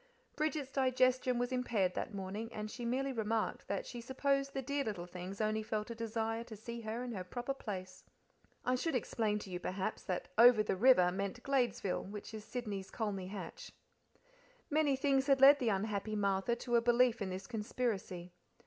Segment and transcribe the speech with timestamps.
[0.35, 4.83] Bridget's digestion was impaired that morning, and she merely remarked that she supposed the dear
[4.83, 8.03] little things only felt a desire to see her in her proper place.
[8.65, 12.89] I should explain to you, perhaps, that "over the river" meant Gladesville, which is Sydney's
[12.89, 13.73] Colney Hatch.
[14.71, 18.33] Many things had led the unhappy Martha to a belief in this conspiracy.